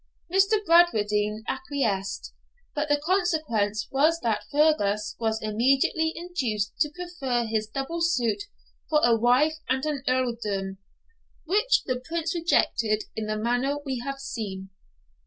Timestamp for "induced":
6.15-6.73